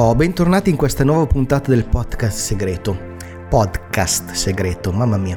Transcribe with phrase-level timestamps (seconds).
[0.00, 2.96] Oh, bentornati in questa nuova puntata del podcast segreto.
[3.48, 5.36] Podcast segreto, mamma mia.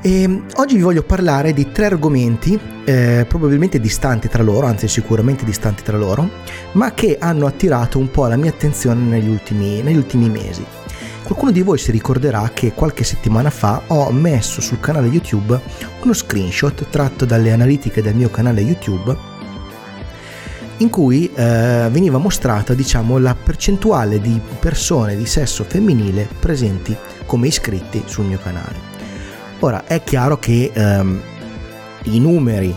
[0.00, 4.88] E ehm, oggi vi voglio parlare di tre argomenti, eh, probabilmente distanti tra loro, anzi
[4.88, 6.26] sicuramente distanti tra loro,
[6.72, 10.64] ma che hanno attirato un po' la mia attenzione negli ultimi, negli ultimi mesi.
[11.22, 15.60] Qualcuno di voi si ricorderà che qualche settimana fa ho messo sul canale YouTube
[16.02, 19.14] uno screenshot tratto dalle analitiche del mio canale YouTube
[20.80, 26.96] in cui eh, veniva mostrata diciamo, la percentuale di persone di sesso femminile presenti
[27.26, 28.88] come iscritti sul mio canale.
[29.60, 31.20] Ora è chiaro che ehm,
[32.04, 32.74] i numeri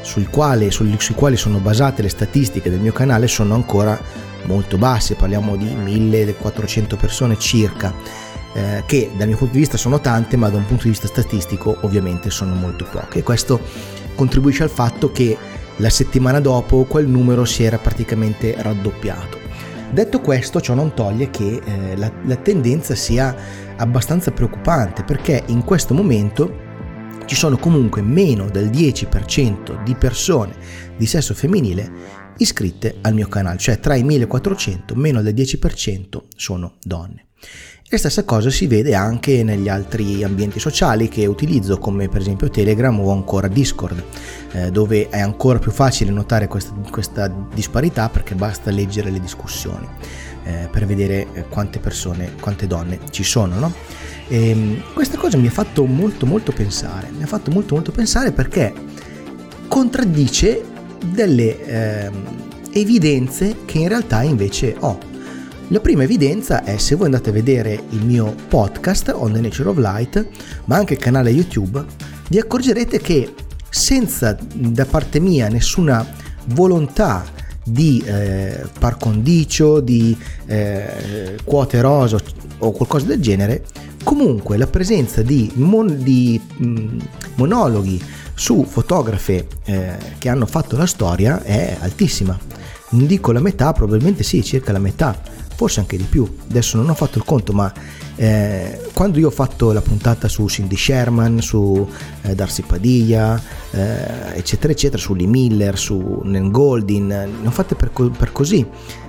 [0.00, 3.98] sui quali, sui, sui quali sono basate le statistiche del mio canale sono ancora
[4.42, 7.94] molto bassi, parliamo di 1400 persone circa,
[8.52, 11.06] eh, che dal mio punto di vista sono tante, ma da un punto di vista
[11.06, 13.20] statistico ovviamente sono molto poche.
[13.20, 13.60] E questo
[14.14, 15.36] contribuisce al fatto che
[15.78, 19.38] la settimana dopo quel numero si era praticamente raddoppiato.
[19.90, 23.34] Detto questo, ciò non toglie che eh, la, la tendenza sia
[23.76, 26.62] abbastanza preoccupante perché in questo momento
[27.26, 30.54] ci sono comunque meno del 10% di persone
[30.96, 36.74] di sesso femminile iscritte al mio canale, cioè tra i 1400 meno del 10% sono
[36.82, 37.26] donne.
[37.86, 42.48] E stessa cosa si vede anche negli altri ambienti sociali che utilizzo come per esempio
[42.48, 44.02] Telegram o ancora Discord,
[44.52, 49.86] eh, dove è ancora più facile notare questa, questa disparità perché basta leggere le discussioni
[50.44, 53.58] eh, per vedere eh, quante persone, quante donne ci sono.
[53.58, 53.72] No?
[54.28, 57.92] E, ehm, questa cosa mi ha fatto molto molto pensare, mi ha fatto molto molto
[57.92, 58.72] pensare perché
[59.68, 60.62] contraddice
[61.04, 62.10] delle eh,
[62.72, 65.12] evidenze che in realtà invece ho
[65.68, 69.70] la prima evidenza è se voi andate a vedere il mio podcast On the Nature
[69.70, 70.26] of Light,
[70.66, 71.82] ma anche il canale YouTube,
[72.28, 73.32] vi accorgerete che
[73.70, 76.06] senza da parte mia nessuna
[76.48, 77.24] volontà
[77.64, 82.18] di eh, par condicio, di eh, quote rosa
[82.58, 83.64] o qualcosa del genere,
[84.04, 86.98] comunque la presenza di, mon- di mh, mm,
[87.36, 88.02] monologhi
[88.34, 92.38] su fotografe eh, che hanno fatto la storia è altissima.
[92.90, 95.18] Non dico la metà, probabilmente sì, circa la metà
[95.54, 96.26] forse anche di più.
[96.50, 97.72] Adesso non ho fatto il conto, ma
[98.16, 101.88] eh, quando io ho fatto la puntata su Cindy Sherman, su
[102.22, 107.74] eh, Darcy Padilla, eh, eccetera, eccetera, su Lee Miller, su Nan Goldin, ne ho fatte
[107.74, 108.66] per, per così.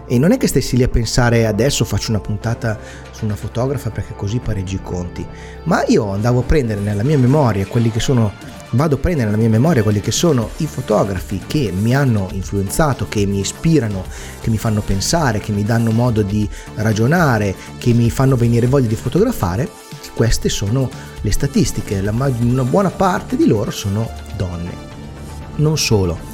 [0.07, 2.77] E non è che stessi lì a pensare adesso faccio una puntata
[3.11, 5.25] su una fotografa perché così pareggi i conti,
[5.63, 8.31] ma io andavo a prendere nella mia memoria quelli che sono
[8.75, 13.07] vado a prendere nella mia memoria quelli che sono i fotografi che mi hanno influenzato,
[13.07, 14.03] che mi ispirano,
[14.41, 18.87] che mi fanno pensare, che mi danno modo di ragionare, che mi fanno venire voglia
[18.87, 19.69] di fotografare,
[20.15, 20.89] queste sono
[21.21, 24.93] le statistiche, una buona parte di loro sono donne.
[25.57, 26.33] Non solo.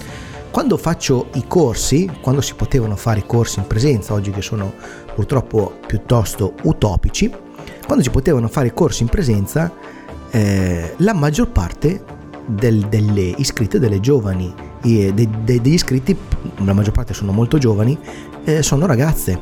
[0.51, 4.73] Quando faccio i corsi, quando si potevano fare i corsi in presenza, oggi che sono
[5.15, 7.31] purtroppo piuttosto utopici,
[7.85, 9.71] quando si potevano fare i corsi in presenza,
[10.29, 12.03] eh, la maggior parte
[12.45, 16.17] del, delle iscritte, delle giovani, eh, de, de, degli iscritti,
[16.57, 17.97] la maggior parte sono molto giovani,
[18.43, 19.39] eh, sono ragazze,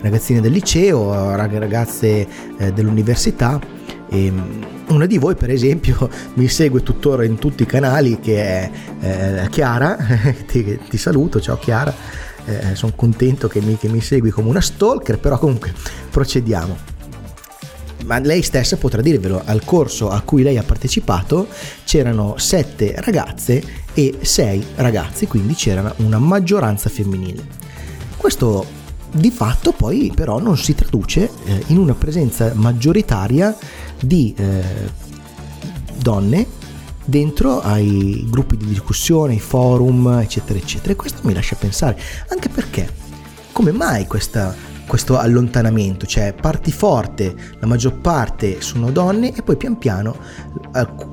[0.00, 2.26] ragazzine del liceo, ragazze
[2.58, 3.60] eh, dell'università.
[4.08, 8.42] E ehm, una di voi, per esempio, mi segue tuttora in tutti i canali, che
[8.42, 8.70] è
[9.00, 9.96] eh, Chiara,
[10.46, 11.94] ti, ti, saluto, ciao Chiara,
[12.44, 15.72] eh, sono contento che mi, che mi segui come una stalker, però comunque
[16.10, 16.94] procediamo
[18.06, 21.48] ma lei stessa potrà dirvelo, al corso a cui lei ha partecipato
[21.84, 27.44] c'erano sette ragazze e sei ragazzi, quindi c'era una maggioranza femminile.
[28.16, 28.75] Questo
[29.16, 33.56] di fatto poi però non si traduce eh, in una presenza maggioritaria
[34.00, 34.62] di eh,
[35.98, 36.46] donne
[37.04, 40.92] dentro ai gruppi di discussione, ai forum, eccetera, eccetera.
[40.92, 42.88] E questo mi lascia pensare, anche perché
[43.52, 49.56] come mai questa questo allontanamento, cioè parti forte, la maggior parte sono donne e poi
[49.56, 50.16] pian piano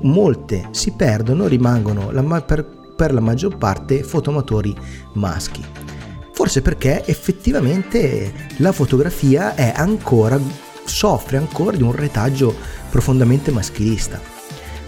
[0.02, 2.64] molte si perdono, rimangono la, per,
[2.96, 4.74] per la maggior parte fotoamatori
[5.14, 5.62] maschi.
[6.44, 10.38] Forse perché effettivamente la fotografia è ancora,
[10.84, 12.54] soffre ancora di un retaggio
[12.90, 14.20] profondamente maschilista.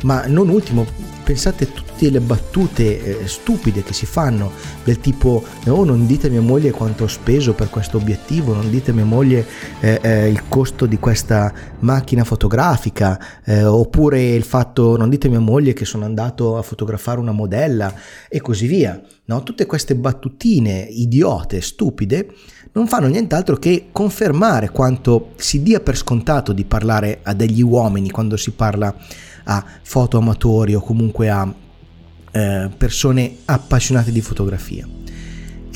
[0.03, 0.85] Ma non ultimo,
[1.27, 4.53] pensate tutte le battute eh, stupide che si fanno
[4.85, 8.71] del tipo oh non dite a mia moglie quanto ho speso per questo obiettivo non
[8.71, 9.45] dite a mia moglie
[9.81, 15.31] eh, eh, il costo di questa macchina fotografica eh, oppure il fatto non dite a
[15.31, 17.93] mia moglie che sono andato a fotografare una modella
[18.29, 19.43] e così via no?
[19.43, 22.29] tutte queste battutine idiote stupide
[22.71, 28.11] non fanno nient'altro che confermare quanto si dia per scontato di parlare a degli uomini
[28.11, 28.95] quando si parla
[29.47, 31.53] a foto amatori o comunque a
[32.33, 34.87] eh, persone appassionate di fotografia.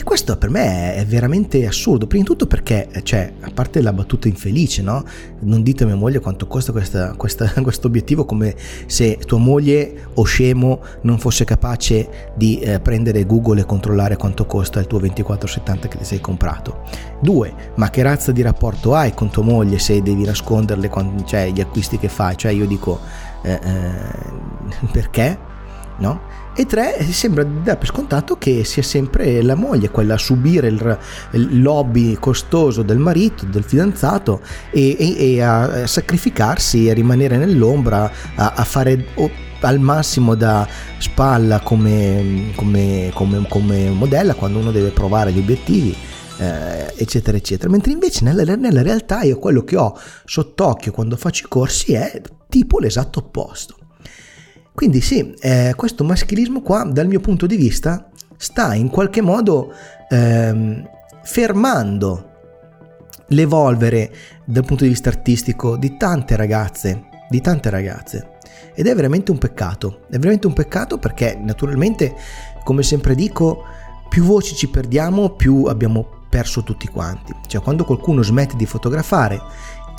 [0.01, 3.93] E questo per me è veramente assurdo, prima di tutto perché, cioè, a parte la
[3.93, 5.05] battuta infelice, no?
[5.41, 6.73] Non dite a mia moglie quanto costa
[7.19, 8.55] questo obiettivo come
[8.87, 14.47] se tua moglie o scemo non fosse capace di eh, prendere Google e controllare quanto
[14.47, 16.81] costa il tuo 2470 che ti sei comprato.
[17.21, 21.51] Due, ma che razza di rapporto hai con tua moglie se devi nasconderle quando, cioè,
[21.53, 22.39] gli acquisti che fai?
[22.39, 23.01] Cioè io dico,
[23.43, 25.49] eh, eh, perché?
[25.99, 26.41] No?
[26.57, 30.99] E tre, sembra dar per scontato che sia sempre la moglie quella a subire il,
[31.33, 34.41] il lobby costoso del marito, del fidanzato
[34.71, 39.07] e, e, e a sacrificarsi, a rimanere nell'ombra, a, a fare
[39.61, 40.67] al massimo da
[40.99, 45.97] spalla come, come, come, come, modella quando uno deve provare gli obiettivi.
[46.39, 49.95] Eh, eccetera eccetera mentre invece nella, nella realtà io quello che ho
[50.25, 52.19] sott'occhio quando faccio i corsi è
[52.51, 53.77] tipo l'esatto opposto
[54.81, 59.75] quindi sì, eh, questo maschilismo qua dal mio punto di vista sta in qualche modo
[60.09, 60.89] ehm,
[61.23, 62.29] fermando
[63.29, 64.11] l'evolvere
[64.45, 68.39] dal punto di vista artistico di tante ragazze, di tante ragazze.
[68.75, 72.15] Ed è veramente un peccato, è veramente un peccato perché naturalmente,
[72.65, 73.65] come sempre dico,
[74.09, 77.35] più voci ci perdiamo, più abbiamo perso tutti quanti.
[77.47, 79.39] Cioè quando qualcuno smette di fotografare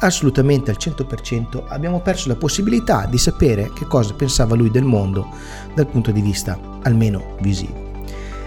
[0.01, 5.27] assolutamente al 100% abbiamo perso la possibilità di sapere che cosa pensava lui del mondo
[5.73, 7.89] dal punto di vista almeno visivo.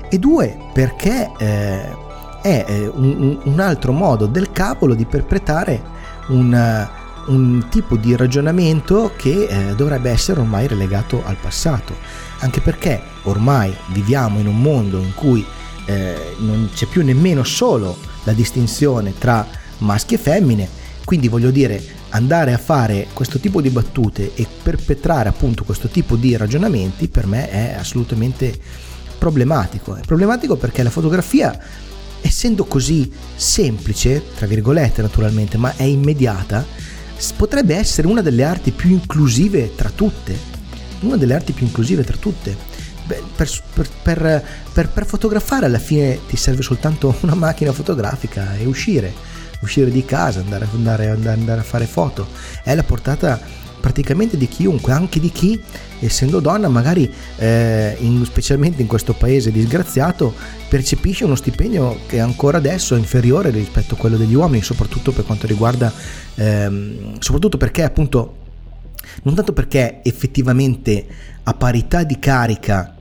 [0.09, 2.03] E due, perché eh,
[2.43, 5.83] è eh, un, un, altro modo del cavolo di perpetrare
[6.29, 6.89] un,
[7.27, 11.95] un tipo di ragionamento che eh, dovrebbe essere ormai relegato al passato,
[12.41, 15.45] anche perché ormai viviamo in un mondo in cui
[15.87, 19.47] eh, non c'è più nemmeno solo la distinzione tra
[19.79, 20.69] maschi e femmine,
[21.05, 26.17] quindi voglio dire, andare a fare questo tipo di battute e perpetrare appunto questo tipo
[26.17, 28.59] di ragionamenti per me è assolutamente
[29.19, 29.97] problematico.
[29.97, 31.59] È problematico perché la fotografia,
[32.21, 36.65] essendo così semplice, tra virgolette naturalmente, ma è immediata,
[37.37, 40.53] potrebbe essere una delle arti più inclusive tra tutte.
[41.01, 42.73] Una delle arti più inclusive tra tutte.
[43.07, 43.23] Per,
[44.03, 44.43] per,
[44.73, 49.34] per, per fotografare alla fine ti serve soltanto una macchina fotografica e uscire
[49.65, 52.27] uscire di casa, andare, andare, andare a fare foto.
[52.63, 53.41] È la portata
[53.85, 55.61] praticamente di chiunque, anche di chi,
[56.01, 60.33] essendo donna, magari eh, in, specialmente in questo paese disgraziato,
[60.71, 65.27] percepisce uno stipendio che ancora adesso è inferiore rispetto a quello degli uomini, soprattutto per
[65.27, 65.93] quanto riguarda,
[66.37, 68.37] ehm, soprattutto perché appunto,
[69.25, 71.07] non tanto perché effettivamente
[71.43, 72.94] a parità di carica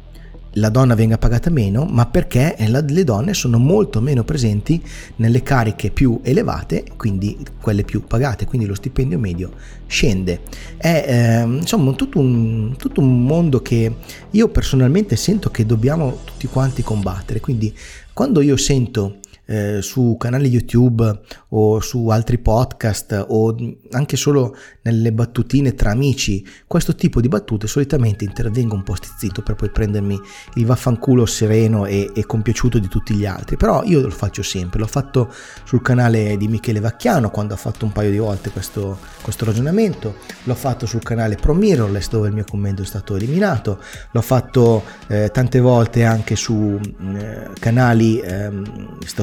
[0.53, 4.81] la donna venga pagata meno, ma perché le donne sono molto meno presenti
[5.17, 9.51] nelle cariche più elevate, quindi quelle più pagate, quindi lo stipendio medio
[9.87, 10.41] scende.
[10.77, 13.95] È eh, insomma tutto un, tutto un mondo che
[14.29, 17.73] io personalmente sento che dobbiamo tutti quanti combattere, quindi
[18.13, 23.55] quando io sento eh, su canali YouTube o su altri podcast o
[23.91, 29.41] anche solo nelle battutine tra amici, questo tipo di battute solitamente intervengo un po' stizzito
[29.41, 30.19] per poi prendermi
[30.55, 33.57] il vaffanculo sereno e, e compiaciuto di tutti gli altri.
[33.57, 35.31] Però io lo faccio sempre, l'ho fatto
[35.63, 40.15] sul canale di Michele Vacchiano quando ha fatto un paio di volte questo, questo ragionamento,
[40.43, 43.79] l'ho fatto sul canale Pro Mirrorless dove il mio commento è stato eliminato,
[44.11, 46.79] l'ho fatto eh, tante volte anche su
[47.15, 48.51] eh, canali eh,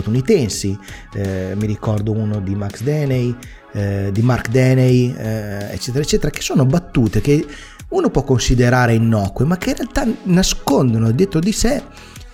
[0.01, 0.77] statunitensi,
[1.15, 3.35] eh, mi ricordo uno di Max Deney,
[3.73, 7.47] eh, di Mark Deney, eh, eccetera, eccetera, che sono battute che
[7.89, 11.83] uno può considerare innocue, ma che in realtà nascondono dietro di sé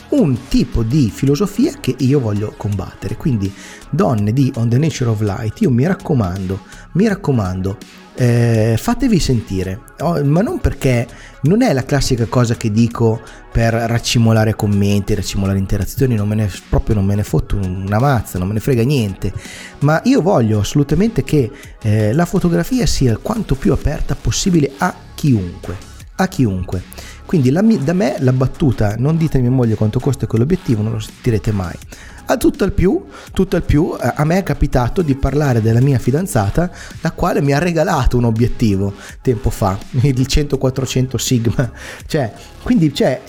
[0.08, 3.16] un tipo di filosofia che io voglio combattere.
[3.16, 3.52] Quindi,
[3.90, 6.60] donne di On the Nature of Light, io mi raccomando,
[6.92, 7.76] mi raccomando,
[8.16, 11.06] eh, fatevi sentire, oh, ma non perché
[11.42, 13.20] non è la classica cosa che dico
[13.52, 18.38] per raccimolare commenti, raccimolare interazioni, non me ne, proprio non me ne fotto una mazza,
[18.38, 19.32] non me ne frega niente,
[19.80, 21.50] ma io voglio assolutamente che
[21.82, 25.76] eh, la fotografia sia quanto più aperta possibile a chiunque,
[26.16, 26.82] a chiunque.
[27.26, 30.92] Quindi la, da me la battuta non dite a mia moglie quanto costa quell'obiettivo, non
[30.92, 31.74] lo sentirete mai.
[32.28, 35.80] A tutto al più, tutto al più, eh, a me è capitato di parlare della
[35.80, 41.70] mia fidanzata, la quale mi ha regalato un obiettivo tempo fa, il 100-400 Sigma.
[42.06, 43.22] Cioè, quindi, cioè,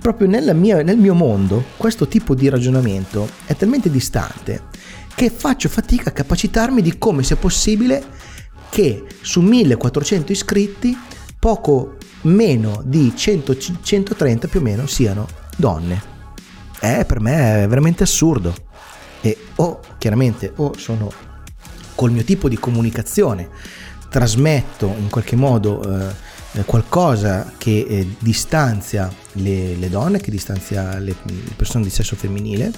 [0.00, 4.74] proprio mia, nel mio mondo, questo tipo di ragionamento è talmente distante
[5.16, 8.04] che faccio fatica a capacitarmi di come sia possibile
[8.68, 10.96] che su 1400 iscritti
[11.38, 15.26] poco meno di 100, 130 più o meno siano
[15.56, 16.14] donne.
[16.80, 18.54] Eh, per me è veramente assurdo.
[19.20, 21.10] E o chiaramente o sono
[21.94, 23.48] col mio tipo di comunicazione
[24.08, 31.14] trasmetto in qualche modo eh, qualcosa che eh, distanzia le, le, donne, che distanzia le,
[31.24, 32.70] le persone di sesso femminile,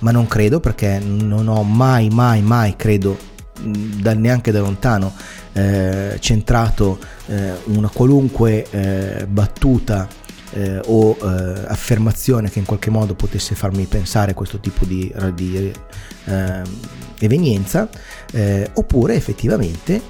[0.00, 3.18] ma non credo perché non ho mai, mai, mai, credo,
[3.62, 5.12] da, neanche da lontano,
[5.52, 10.08] eh, centrato eh, una qualunque eh, battuta
[10.52, 15.72] eh, o eh, affermazione che in qualche modo potesse farmi pensare questo tipo di, di
[16.24, 16.62] eh,
[17.18, 17.88] evenienza,
[18.74, 20.00] oppure effettivamente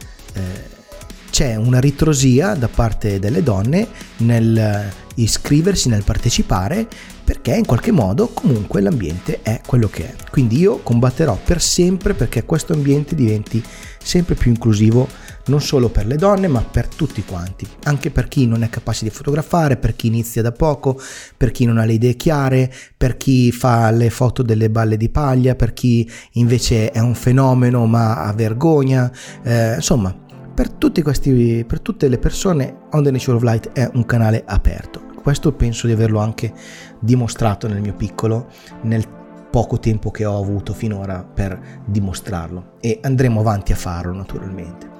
[1.30, 3.86] c'è una ritrosia da parte delle donne
[4.18, 6.88] nel iscriversi, nel partecipare,
[7.30, 10.14] perché in qualche modo comunque l'ambiente è quello che è.
[10.32, 13.62] Quindi io combatterò per sempre perché questo ambiente diventi
[14.02, 15.06] sempre più inclusivo
[15.46, 19.04] non solo per le donne ma per tutti quanti, anche per chi non è capace
[19.04, 21.00] di fotografare, per chi inizia da poco,
[21.36, 25.08] per chi non ha le idee chiare, per chi fa le foto delle balle di
[25.08, 29.08] paglia, per chi invece è un fenomeno ma ha vergogna,
[29.44, 30.12] eh, insomma
[30.52, 35.09] per, questi, per tutte le persone On the Nature of Light è un canale aperto.
[35.22, 36.52] Questo penso di averlo anche
[36.98, 38.48] dimostrato nel mio piccolo,
[38.82, 39.06] nel
[39.50, 44.98] poco tempo che ho avuto finora per dimostrarlo e andremo avanti a farlo naturalmente.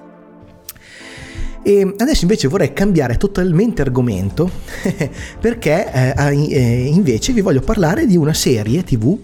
[1.63, 4.51] E adesso invece vorrei cambiare totalmente argomento
[5.39, 9.19] perché eh, eh, invece vi voglio parlare di una serie tv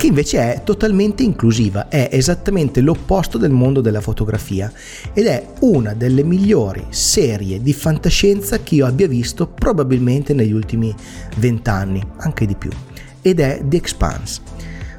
[0.00, 4.72] che invece è totalmente inclusiva, è esattamente l'opposto del mondo della fotografia
[5.12, 10.94] ed è una delle migliori serie di fantascienza che io abbia visto probabilmente negli ultimi
[11.36, 12.70] vent'anni, anche di più,
[13.20, 14.40] ed è The Expanse.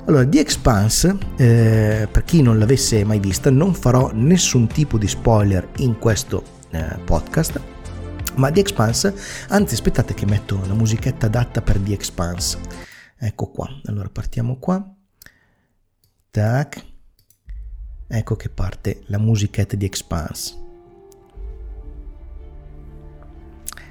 [0.05, 5.07] Allora, The Expanse, eh, per chi non l'avesse mai vista, non farò nessun tipo di
[5.07, 7.59] spoiler in questo eh, podcast,
[8.35, 9.15] ma The Expanse,
[9.47, 12.89] anzi aspettate che metto la musichetta adatta per The Expanse
[13.23, 14.83] Ecco qua, allora partiamo qua.
[16.31, 16.85] Tac.
[18.07, 20.55] Ecco che parte la musichetta di Expanse.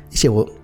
[0.09, 0.59] Dicevo,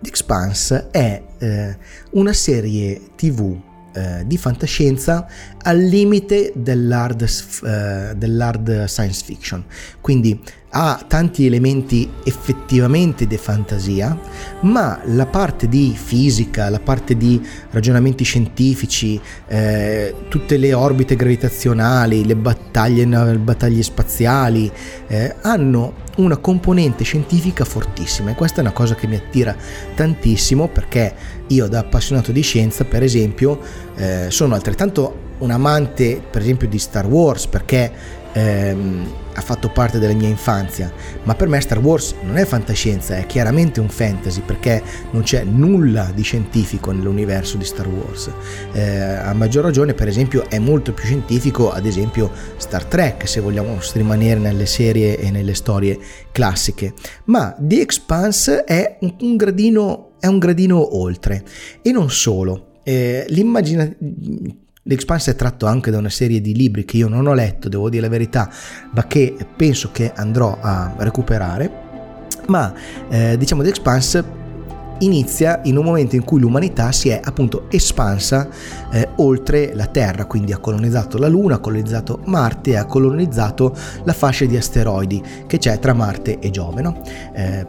[0.00, 1.76] The Expanse è eh,
[2.12, 3.60] una serie tv
[3.92, 5.26] eh, di fantascienza
[5.58, 9.64] al limite dell'hard, eh, dell'hard science fiction.
[10.00, 10.40] Quindi
[10.74, 14.18] ha tanti elementi effettivamente di fantasia,
[14.60, 22.24] ma la parte di fisica, la parte di ragionamenti scientifici, eh, tutte le orbite gravitazionali,
[22.24, 24.70] le battaglie, le battaglie spaziali,
[25.08, 28.30] eh, hanno una componente scientifica fortissima.
[28.30, 29.54] E questa è una cosa che mi attira
[29.94, 31.14] tantissimo perché
[31.48, 33.60] io da appassionato di scienza, per esempio,
[33.94, 37.92] eh, sono altrettanto un amante, per esempio, di Star Wars perché
[38.32, 40.92] ehm, ha fatto parte della mia infanzia,
[41.24, 45.44] ma per me Star Wars non è fantascienza, è chiaramente un fantasy perché non c'è
[45.44, 48.30] nulla di scientifico nell'universo di Star Wars.
[48.72, 53.40] Eh, a maggior ragione, per esempio, è molto più scientifico, ad esempio, Star Trek, se
[53.40, 55.98] vogliamo rimanere nelle serie e nelle storie
[56.30, 56.94] classiche.
[57.24, 61.44] Ma The Expanse è un, un gradino, è un gradino oltre.
[61.82, 62.80] E non solo.
[62.84, 67.34] Eh, l'immaginazione L'Expanse è tratto anche da una serie di libri che io non ho
[67.34, 68.50] letto, devo dire la verità,
[68.92, 71.70] ma che penso che andrò a recuperare.
[72.48, 72.74] Ma
[73.08, 74.24] eh, diciamo The Expanse
[74.98, 78.48] inizia in un momento in cui l'umanità si è appunto espansa
[78.90, 83.76] eh, oltre la Terra, quindi ha colonizzato la Luna, ha colonizzato Marte e ha colonizzato
[84.02, 86.82] la fascia di asteroidi che c'è tra Marte e Giove.
[86.82, 87.00] No?
[87.32, 87.66] Eh,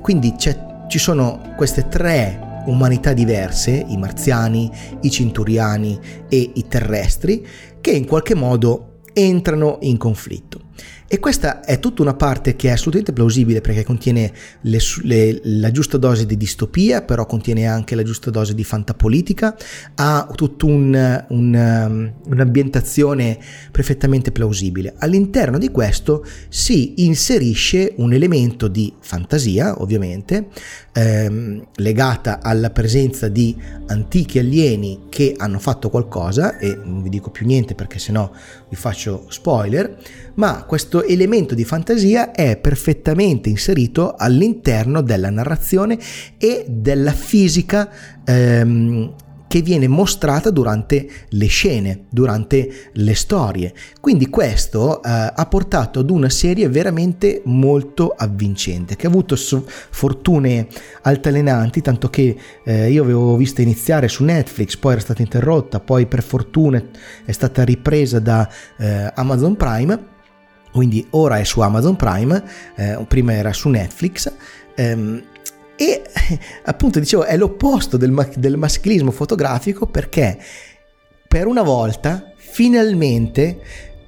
[0.00, 4.70] quindi ci sono queste tre umanità diverse, i marziani,
[5.02, 7.46] i cinturiani e i terrestri,
[7.80, 10.63] che in qualche modo entrano in conflitto.
[11.06, 15.70] E questa è tutta una parte che è assolutamente plausibile perché contiene le, le, la
[15.70, 19.56] giusta dose di distopia, però contiene anche la giusta dose di fantapolitica,
[19.96, 23.38] ha tutta un, un, um, un'ambientazione
[23.70, 24.94] perfettamente plausibile.
[24.98, 30.48] All'interno di questo si inserisce un elemento di fantasia, ovviamente,
[30.92, 33.54] ehm, legata alla presenza di
[33.86, 38.28] antichi alieni che hanno fatto qualcosa, e non vi dico più niente perché sennò
[38.68, 39.96] vi faccio spoiler,
[40.34, 45.98] ma questo elemento di fantasia è perfettamente inserito all'interno della narrazione
[46.38, 47.90] e della fisica
[48.24, 49.14] ehm,
[49.54, 53.72] che viene mostrata durante le scene, durante le storie.
[54.00, 60.66] Quindi questo eh, ha portato ad una serie veramente molto avvincente, che ha avuto fortune
[61.02, 66.06] altalenanti, tanto che eh, io avevo vista iniziare su Netflix, poi era stata interrotta, poi
[66.06, 66.82] per fortuna
[67.24, 70.13] è stata ripresa da eh, Amazon Prime
[70.74, 72.42] quindi ora è su Amazon Prime,
[72.74, 74.32] eh, prima era su Netflix.
[74.74, 75.22] Ehm,
[75.76, 76.02] e
[76.66, 80.36] appunto dicevo è l'opposto del, del maschilismo fotografico perché
[81.28, 83.60] per una volta finalmente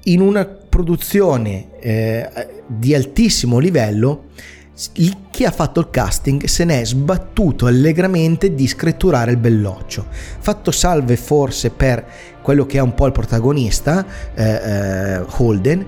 [0.03, 4.25] in una produzione eh, di altissimo livello
[5.31, 10.05] chi ha fatto il casting se ne è sbattuto allegramente di scritturare il belloccio.
[10.09, 12.05] Fatto salve forse per
[12.43, 14.05] quello che è un po' il protagonista,
[14.35, 15.85] eh, eh, Holden,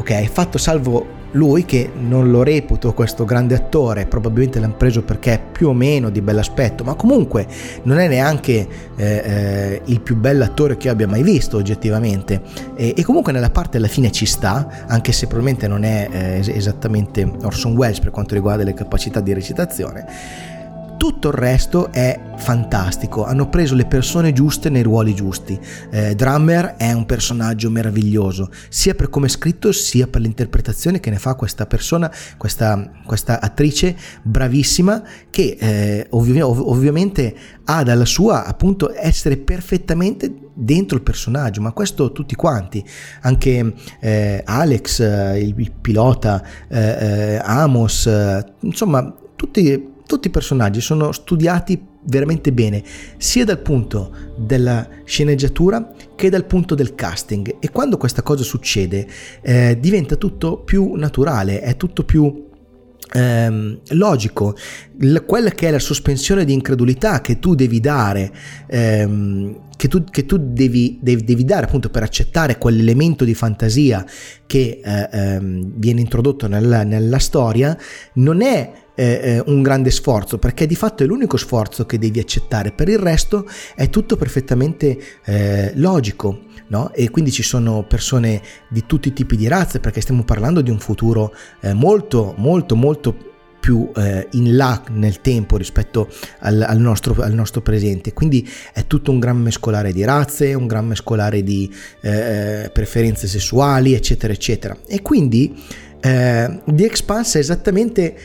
[0.00, 5.34] ok, fatto salvo lui che non lo reputo questo grande attore, probabilmente l'hanno preso perché
[5.34, 7.46] è più o meno di bell'aspetto, ma comunque
[7.84, 8.66] non è neanche
[8.96, 12.40] eh, eh, il più bell'attore che io abbia mai visto oggettivamente.
[12.74, 16.52] E, e, comunque nella parte alla fine ci sta, anche se probabilmente non è eh,
[16.52, 20.58] esattamente Orson Welles per quanto riguarda le capacità di recitazione
[21.00, 25.58] tutto il resto è fantastico, hanno preso le persone giuste nei ruoli giusti.
[25.90, 31.08] Eh, Drummer è un personaggio meraviglioso, sia per come è scritto sia per l'interpretazione che
[31.08, 38.04] ne fa questa persona, questa, questa attrice bravissima che eh, ovvi- ov- ovviamente ha dalla
[38.04, 42.84] sua appunto essere perfettamente dentro il personaggio, ma questo tutti quanti,
[43.22, 48.06] anche eh, Alex, eh, il, il pilota, eh, eh, Amos,
[48.60, 52.82] insomma tutti tutti i personaggi sono studiati veramente bene,
[53.16, 57.58] sia dal punto della sceneggiatura che dal punto del casting.
[57.60, 59.06] E quando questa cosa succede,
[59.40, 62.48] eh, diventa tutto più naturale, è tutto più
[63.12, 64.56] ehm, logico.
[64.98, 68.32] L- quella che è la sospensione di incredulità che tu devi dare.
[68.66, 74.04] Ehm, che tu, che tu devi, devi, devi, dare appunto per accettare quell'elemento di fantasia
[74.44, 77.74] che eh, ehm, viene introdotto nella, nella storia
[78.14, 78.70] non è
[79.00, 82.98] eh, un grande sforzo perché di fatto è l'unico sforzo che devi accettare per il
[82.98, 86.92] resto è tutto perfettamente eh, logico no?
[86.92, 90.70] e quindi ci sono persone di tutti i tipi di razze perché stiamo parlando di
[90.70, 93.28] un futuro eh, molto molto molto
[93.60, 96.08] più eh, in là nel tempo rispetto
[96.40, 98.14] al, al, nostro, al, nostro, presente.
[98.14, 103.92] Quindi è tutto un gran mescolare di razze, un gran mescolare di eh, preferenze sessuali,
[103.92, 104.76] eccetera, eccetera.
[104.86, 105.54] E quindi
[106.00, 108.16] eh, The Expanse è esattamente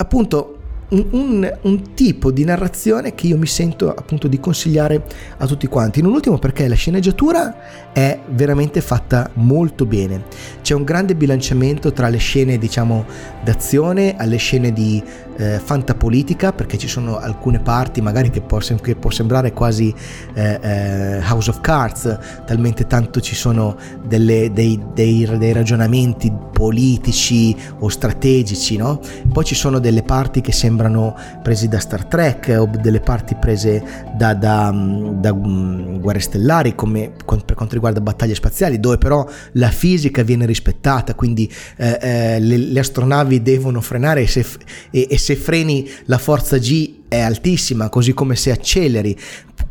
[0.00, 0.59] appunto
[0.90, 5.04] un, un, un, tipo di narrazione che io mi sento appunto di consigliare
[5.38, 6.02] a tutti quanti.
[6.02, 10.24] Non ultimo perché la sceneggiatura è veramente fatta molto bene.
[10.62, 13.04] C'è un grande bilanciamento tra le scene, diciamo,
[13.44, 15.02] d'azione alle scene di
[15.36, 19.94] eh, fantapolitica, perché ci sono alcune parti magari che può, che può sembrare quasi
[20.34, 27.56] eh, eh, House of Cards, talmente tanto ci sono delle, dei, dei, dei ragionamenti politici
[27.78, 29.00] o strategici, no?
[29.32, 33.34] Poi ci sono delle parti che sembrano sembrano presi da Star Trek o delle parti
[33.34, 33.82] prese
[34.16, 37.12] da, da, da um, Guerre Stellari come
[37.44, 42.56] per quanto riguarda battaglie spaziali dove però la fisica viene rispettata quindi eh, eh, le,
[42.56, 44.46] le, astronavi devono frenare e se,
[44.90, 49.18] e, e se freni la forza G è altissima così come se acceleri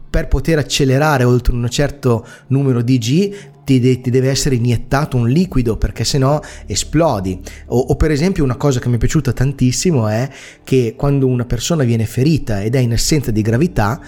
[0.10, 5.16] per poter accelerare oltre un certo numero di G ti, de- ti, deve essere iniettato
[5.16, 7.40] un liquido perché sennò esplodi.
[7.68, 10.28] O, o, per esempio una cosa che mi è piaciuta tantissimo è
[10.64, 14.02] che quando una persona viene ferita ed è in assenza di gravità,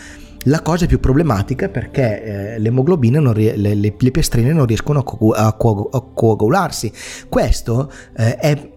[0.45, 4.99] la cosa è più problematica perché eh, l'emoglobina, non le, le, le, piastrine non riescono
[4.99, 6.91] a, co- a, co- a coagularsi.
[7.29, 8.70] Questo eh, è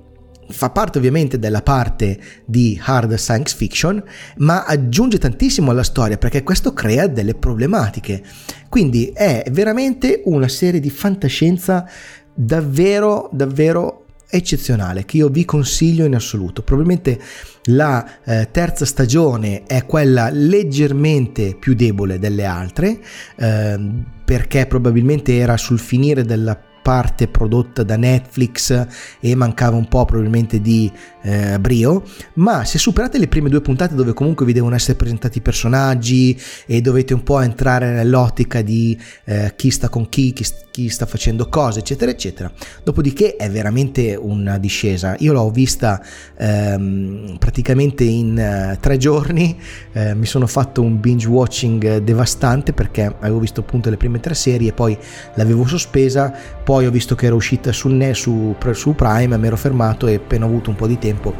[0.48, 4.02] fa parte ovviamente della parte di hard science fiction,
[4.38, 8.22] ma aggiunge tantissimo alla storia perché questo crea delle problematiche.
[8.68, 11.88] Quindi è veramente una serie di fantascienza
[12.34, 16.62] davvero, davvero eccezionale che io vi consiglio in assoluto.
[16.62, 17.18] Probabilmente
[17.64, 22.98] la eh, terza stagione è quella leggermente più debole delle altre
[23.36, 23.78] eh,
[24.24, 28.86] perché probabilmente era sul finire della parte prodotta da Netflix
[29.18, 30.92] e mancava un po' probabilmente di
[31.22, 32.02] eh, brio,
[32.34, 36.38] ma se superate le prime due puntate dove comunque vi devono essere presentati i personaggi
[36.66, 41.06] e dovete un po' entrare nell'ottica di eh, chi sta con chi, chi, chi, sta
[41.06, 45.16] facendo cose, eccetera, eccetera, dopodiché è veramente una discesa.
[45.20, 46.04] Io l'ho vista
[46.36, 49.58] ehm, praticamente in uh, tre giorni,
[49.92, 54.34] eh, mi sono fatto un binge watching devastante perché avevo visto appunto le prime tre
[54.34, 54.98] serie, poi
[55.36, 56.30] l'avevo sospesa,
[56.62, 60.44] poi ho visto che era uscita sul, su, su Prime, mi ero fermato e appena
[60.44, 61.34] ho avuto un po' di tempo tempo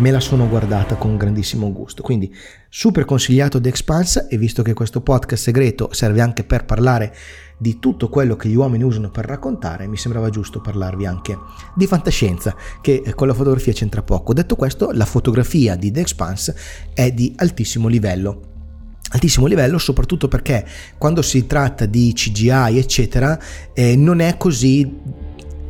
[0.00, 2.02] me la sono guardata con grandissimo gusto.
[2.02, 2.34] Quindi
[2.70, 7.14] super consigliato The Expanse e visto che questo podcast segreto serve anche per parlare
[7.58, 11.36] di tutto quello che gli uomini usano per raccontare, mi sembrava giusto parlarvi anche
[11.74, 14.32] di fantascienza, che con la fotografia c'entra poco.
[14.32, 16.56] Detto questo, la fotografia di The Expanse
[16.94, 18.49] è di altissimo livello
[19.12, 20.64] altissimo livello soprattutto perché
[20.98, 23.38] quando si tratta di CGI eccetera
[23.72, 24.98] eh, non è così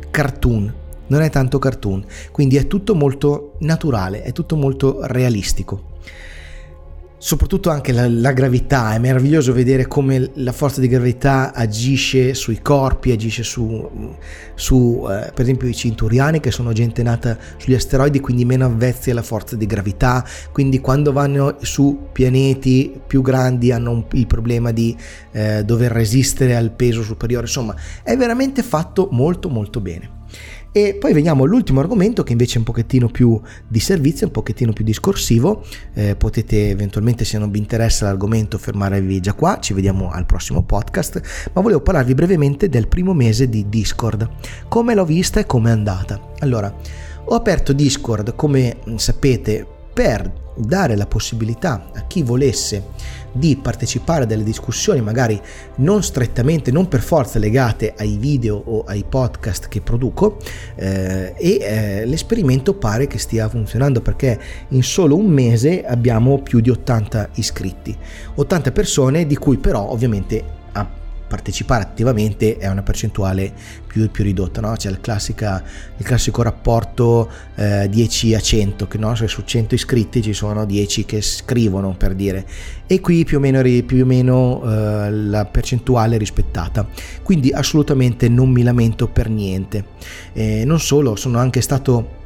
[0.09, 0.79] cartoon
[1.11, 5.89] non è tanto cartoon, quindi è tutto molto naturale, è tutto molto realistico.
[7.23, 12.63] Soprattutto anche la, la, gravità, è meraviglioso vedere come la forza di gravità agisce sui
[12.63, 14.17] corpi, agisce su,
[14.55, 19.11] su eh, per esempio i cinturiani che sono gente nata sugli asteroidi, quindi meno avvezzi
[19.11, 24.71] alla forza di gravità, quindi quando vanno su pianeti più grandi hanno un, il problema
[24.71, 24.97] di
[25.31, 30.20] eh, dover resistere al peso superiore, insomma è veramente fatto molto molto bene.
[30.73, 34.71] E poi veniamo all'ultimo argomento che invece è un pochettino più di servizio, un pochettino
[34.71, 35.65] più discorsivo.
[35.93, 39.59] Eh, potete eventualmente, se non vi interessa l'argomento, fermarvi già qua.
[39.59, 41.49] Ci vediamo al prossimo podcast.
[41.53, 44.29] Ma volevo parlarvi brevemente del primo mese di Discord.
[44.69, 46.29] Come l'ho vista e come è andata.
[46.39, 46.73] Allora,
[47.25, 52.83] ho aperto Discord, come sapete, per dare la possibilità a chi volesse
[53.31, 55.39] di partecipare a delle discussioni magari
[55.75, 60.37] non strettamente, non per forza legate ai video o ai podcast che produco
[60.75, 66.59] eh, e eh, l'esperimento pare che stia funzionando perché in solo un mese abbiamo più
[66.59, 67.97] di 80 iscritti,
[68.35, 70.59] 80 persone di cui però ovviamente
[71.31, 73.53] partecipare attivamente è una percentuale
[73.87, 74.73] più, più ridotta, no?
[74.73, 75.63] c'è il, classica,
[75.95, 79.15] il, classico rapporto eh, 10 a 100, che no?
[79.15, 82.45] su 100 iscritti ci sono 10 che scrivono per dire,
[82.85, 86.85] e qui più o meno, più o meno eh, la percentuale è rispettata,
[87.23, 89.85] quindi assolutamente non mi lamento per niente.
[90.33, 92.19] Eh, non solo, sono anche stato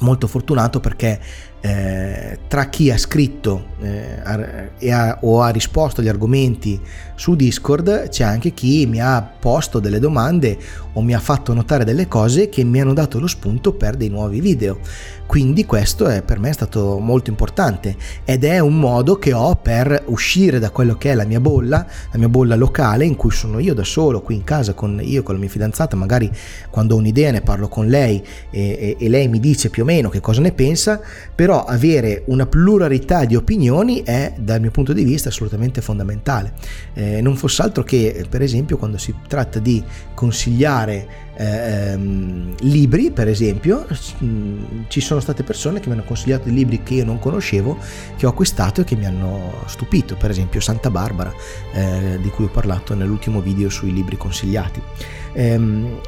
[0.00, 1.20] molto fortunato perché
[1.60, 6.80] eh, tra chi ha scritto eh, ha, o ha risposto agli argomenti
[7.16, 10.56] su Discord c'è anche chi mi ha posto delle domande
[10.92, 14.08] o mi ha fatto notare delle cose che mi hanno dato lo spunto per dei
[14.08, 14.78] nuovi video.
[15.26, 19.56] Quindi questo è, per me è stato molto importante ed è un modo che ho
[19.56, 23.30] per uscire da quello che è la mia bolla, la mia bolla locale in cui
[23.30, 26.30] sono io da solo, qui in casa con io con la mia fidanzata, magari
[26.70, 29.86] quando ho un'idea ne parlo con lei e, e, e lei mi dice più o
[29.86, 30.98] meno che cosa ne pensa,
[31.34, 36.52] però avere una pluralità di opinioni è dal mio punto di vista assolutamente fondamentale.
[36.94, 39.82] Eh, non fosse altro che per esempio quando si tratta di
[40.14, 43.86] consigliare ehm, libri, per esempio,
[44.22, 47.78] mm, ci sono state persone che mi hanno consigliato dei libri che io non conoscevo,
[48.16, 51.32] che ho acquistato e che mi hanno stupito, per esempio Santa Barbara,
[51.72, 54.82] eh, di cui ho parlato nell'ultimo video sui libri consigliati.
[55.32, 56.00] Ehm,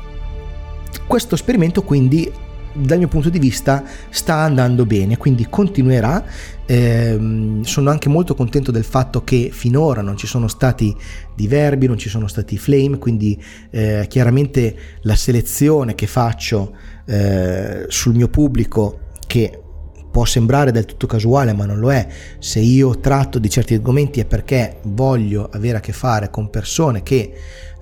[1.07, 2.31] questo esperimento quindi
[2.73, 6.25] dal mio punto di vista sta andando bene, quindi continuerà.
[6.67, 10.95] Eh, sono anche molto contento del fatto che finora non ci sono stati
[11.35, 18.15] diverbi, non ci sono stati flame, quindi eh, chiaramente la selezione che faccio eh, sul
[18.15, 19.63] mio pubblico che
[20.11, 22.07] può sembrare del tutto casuale, ma non lo è.
[22.39, 27.03] Se io tratto di certi argomenti è perché voglio avere a che fare con persone
[27.03, 27.33] che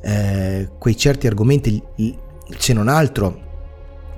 [0.01, 1.83] eh, quei certi argomenti,
[2.57, 3.47] se non altro,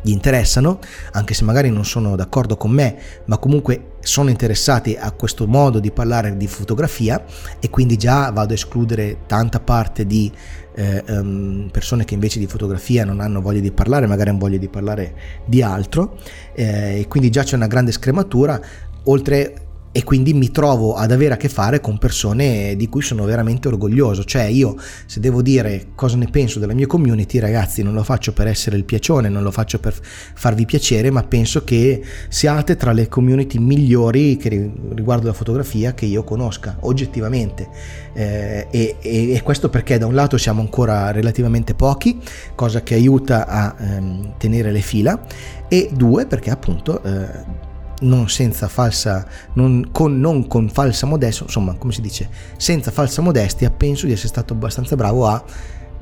[0.02, 0.78] gli interessano,
[1.12, 5.78] anche se magari non sono d'accordo con me, ma comunque sono interessati a questo modo
[5.78, 7.22] di parlare di fotografia
[7.60, 10.32] e quindi già vado a escludere tanta parte di
[10.74, 14.58] eh, um, persone che invece di fotografia non hanno voglia di parlare, magari hanno voglia
[14.58, 16.18] di parlare di altro.
[16.54, 18.60] Eh, e quindi già c'è una grande scrematura,
[19.04, 23.24] oltre e quindi mi trovo ad avere a che fare con persone di cui sono
[23.24, 24.24] veramente orgoglioso.
[24.24, 24.76] Cioè io
[25.06, 28.76] se devo dire cosa ne penso della mia community, ragazzi, non lo faccio per essere
[28.76, 29.94] il piacione, non lo faccio per
[30.34, 36.06] farvi piacere, ma penso che siate tra le community migliori che riguardo la fotografia che
[36.06, 37.68] io conosca, oggettivamente.
[38.12, 42.20] Eh, e, e, e, questo perché da un lato siamo ancora relativamente pochi,
[42.54, 45.20] cosa che aiuta a ehm, tenere le fila,
[45.68, 47.02] e due perché appunto...
[47.02, 47.68] Eh,
[48.00, 53.22] non senza falsa, non con, non con falsa modestia, insomma, come si dice, senza falsa
[53.22, 55.42] modestia, penso di essere stato abbastanza bravo a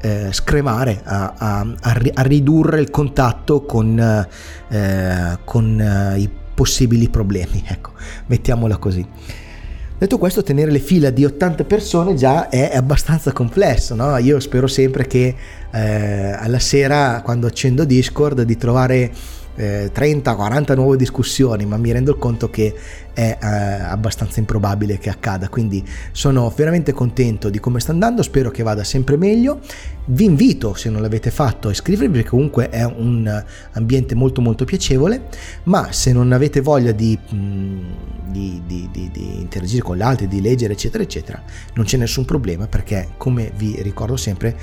[0.01, 3.99] eh, scremare, a, a, a, ridurre il contatto con,
[4.69, 7.93] eh, con eh, i possibili problemi, ecco,
[8.27, 9.07] mettiamola così.
[9.99, 14.17] Detto questo, tenere le fila di 80 persone già è abbastanza complesso, no?
[14.19, 15.35] Io spero sempre che
[15.73, 19.11] eh, alla sera, quando accendo Discord, di trovare
[19.59, 22.73] eh, 30-40 nuove discussioni, ma mi rendo conto che
[23.13, 25.49] è eh, abbastanza improbabile che accada.
[25.49, 29.61] Quindi sono veramente contento di come sta andando, spero che vada sempre meglio.
[30.07, 34.65] Vi invito, se non l'avete fatto, a iscrivervi perché comunque è un ambiente molto molto
[34.65, 35.25] piacevole,
[35.65, 37.85] ma se non avete voglia di, mm,
[38.29, 41.43] di, di, di interagire con gli altri, di leggere, eccetera, eccetera,
[41.75, 44.57] non c'è nessun problema perché, come vi ricordo sempre,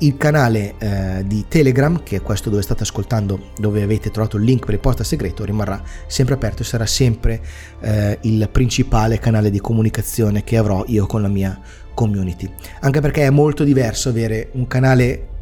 [0.00, 4.44] il canale eh, di Telegram, che è questo dove state ascoltando, dove avete trovato il
[4.44, 7.40] link per il posta segreto, rimarrà sempre aperto e sarà sempre
[7.80, 11.58] eh, il principale canale di comunicazione che avrò io con la mia
[11.94, 12.48] community.
[12.80, 15.36] Anche perché è molto diverso avere un canale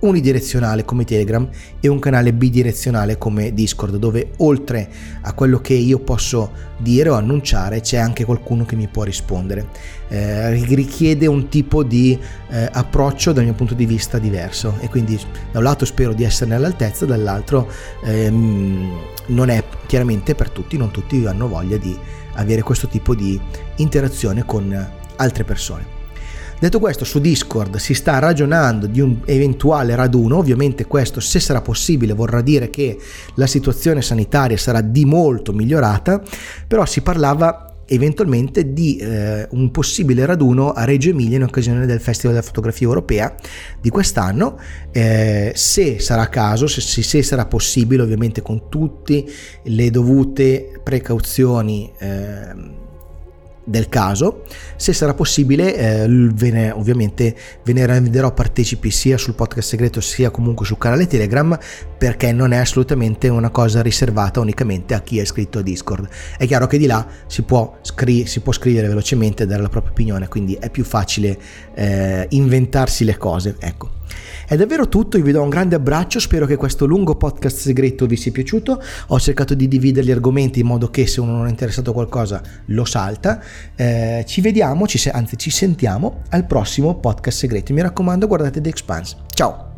[0.00, 1.48] unidirezionale come Telegram
[1.80, 4.88] e un canale bidirezionale come Discord dove oltre
[5.22, 9.68] a quello che io posso dire o annunciare c'è anche qualcuno che mi può rispondere.
[10.08, 15.18] Eh, richiede un tipo di eh, approccio dal mio punto di vista diverso e quindi
[15.52, 17.70] da un lato spero di esserne all'altezza, dall'altro
[18.04, 21.96] ehm, non è chiaramente per tutti, non tutti hanno voglia di
[22.34, 23.38] avere questo tipo di
[23.76, 25.99] interazione con altre persone.
[26.60, 31.62] Detto questo, su Discord si sta ragionando di un eventuale raduno, ovviamente questo se sarà
[31.62, 32.98] possibile vorrà dire che
[33.36, 36.22] la situazione sanitaria sarà di molto migliorata,
[36.68, 41.98] però si parlava eventualmente di eh, un possibile raduno a Reggio Emilia in occasione del
[41.98, 43.34] Festival della Fotografia Europea
[43.80, 44.58] di quest'anno,
[44.92, 49.24] eh, se sarà caso, se, se, sarà possibile ovviamente con tutte
[49.62, 51.90] le dovute precauzioni.
[51.98, 52.88] Eh,
[53.70, 54.42] del caso,
[54.76, 60.00] se sarà possibile eh, ve ne, ovviamente ve ne renderò partecipi sia sul podcast segreto
[60.00, 61.56] sia comunque sul canale Telegram
[61.96, 66.08] perché non è assolutamente una cosa riservata unicamente a chi è iscritto a Discord.
[66.36, 69.68] È chiaro che di là si può, scri- si può scrivere velocemente e dare la
[69.68, 71.38] propria opinione, quindi è più facile
[71.74, 73.56] eh, inventarsi le cose.
[73.60, 73.98] Ecco.
[74.46, 78.06] È davvero tutto, io vi do un grande abbraccio, spero che questo lungo podcast segreto
[78.06, 81.46] vi sia piaciuto, ho cercato di dividere gli argomenti in modo che se uno non
[81.46, 83.40] è interessato a qualcosa lo salta,
[83.76, 88.60] eh, ci vediamo, ci se- anzi ci sentiamo al prossimo podcast segreto, mi raccomando guardate
[88.60, 89.69] The Expanse, ciao!